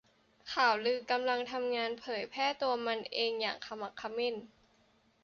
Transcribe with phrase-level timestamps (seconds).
[0.53, 4.35] ข่าวลือกำลังทำงานเผยแพร่ตัวมันเองอย่างขมักเขม้น